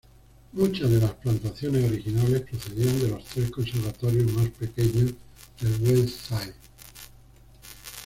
[0.53, 5.11] Muchas de las plantaciones originales procedían de los tres conservatorios más pequeños
[5.59, 6.55] del Westside.